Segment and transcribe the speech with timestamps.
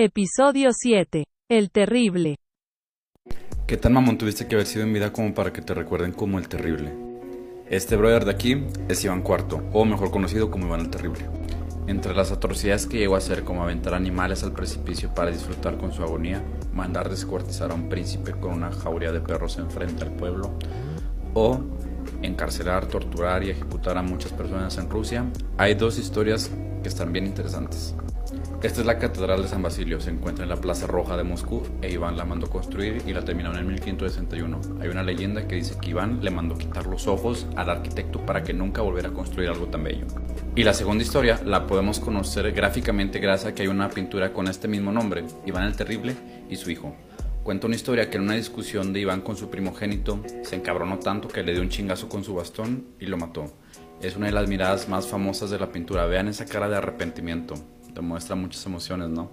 [0.00, 1.24] Episodio 7.
[1.48, 2.36] El terrible.
[3.66, 6.38] ¿Qué tan mamón tuviste que haber sido en vida como para que te recuerden como
[6.38, 6.92] el terrible?
[7.68, 11.26] Este brother de aquí es Iván IV, o mejor conocido como Iván el Terrible.
[11.88, 15.90] Entre las atrocidades que llegó a hacer como aventar animales al precipicio para disfrutar con
[15.90, 20.52] su agonía, mandar descuartizar a un príncipe con una jauría de perros enfrente al pueblo,
[21.34, 21.58] o
[22.22, 25.26] encarcelar, torturar y ejecutar a muchas personas en Rusia,
[25.56, 26.52] hay dos historias
[26.84, 27.96] que están bien interesantes.
[28.60, 31.62] Esta es la Catedral de San Basilio, se encuentra en la Plaza Roja de Moscú
[31.80, 34.60] e Iván la mandó construir y la terminó en 1561.
[34.80, 38.42] Hay una leyenda que dice que Iván le mandó quitar los ojos al arquitecto para
[38.42, 40.06] que nunca volviera a construir algo tan bello.
[40.56, 44.48] Y la segunda historia la podemos conocer gráficamente gracias a que hay una pintura con
[44.48, 46.16] este mismo nombre, Iván el Terrible
[46.50, 46.96] y su hijo.
[47.44, 51.28] Cuenta una historia que en una discusión de Iván con su primogénito se encabronó tanto
[51.28, 53.52] que le dio un chingazo con su bastón y lo mató.
[54.02, 56.06] Es una de las miradas más famosas de la pintura.
[56.06, 57.54] Vean esa cara de arrepentimiento
[57.94, 59.30] demuestra muchas emociones, ¿no?